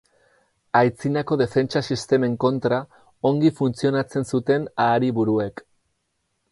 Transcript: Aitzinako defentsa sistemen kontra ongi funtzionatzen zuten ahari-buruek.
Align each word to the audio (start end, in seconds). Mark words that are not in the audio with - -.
Aitzinako 0.79 1.37
defentsa 1.41 1.83
sistemen 1.89 2.33
kontra 2.45 2.81
ongi 3.33 3.53
funtzionatzen 3.61 4.29
zuten 4.33 4.69
ahari-buruek. 4.87 5.65